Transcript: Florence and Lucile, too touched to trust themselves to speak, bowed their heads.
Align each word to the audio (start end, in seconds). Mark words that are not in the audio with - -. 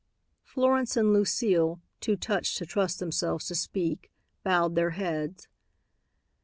Florence 0.41 0.97
and 0.97 1.13
Lucile, 1.13 1.79
too 1.99 2.15
touched 2.15 2.57
to 2.57 2.65
trust 2.65 2.97
themselves 2.97 3.45
to 3.45 3.53
speak, 3.53 4.11
bowed 4.43 4.73
their 4.73 4.89
heads. 4.97 5.47